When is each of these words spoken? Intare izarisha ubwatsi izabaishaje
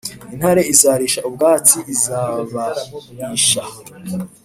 Intare 0.33 0.61
izarisha 0.73 1.19
ubwatsi 1.29 1.77
izabaishaje 1.93 3.81